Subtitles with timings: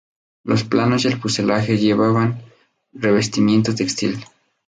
[0.43, 2.41] Los planos y el fuselaje llevaban
[2.91, 4.25] revestimiento textil.